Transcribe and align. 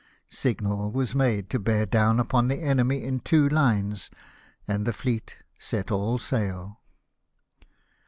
Signal 0.31 0.89
was 0.91 1.13
made 1.13 1.47
to 1.51 1.59
bear 1.59 1.85
down 1.85 2.19
upon 2.19 2.47
the 2.47 2.63
enemy 2.63 3.03
in 3.03 3.19
two 3.19 3.47
lines, 3.47 4.09
and 4.67 4.83
the 4.87 4.93
fleet 4.93 5.37
set 5.59 5.91
all 5.91 6.17
sail. 6.17 6.81